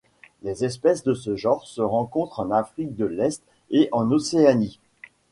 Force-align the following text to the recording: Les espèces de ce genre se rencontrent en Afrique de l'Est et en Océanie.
Les 0.41 0.65
espèces 0.65 1.03
de 1.03 1.13
ce 1.13 1.35
genre 1.35 1.67
se 1.67 1.79
rencontrent 1.83 2.39
en 2.39 2.49
Afrique 2.49 2.95
de 2.95 3.05
l'Est 3.05 3.43
et 3.69 3.87
en 3.91 4.09
Océanie. 4.11 4.79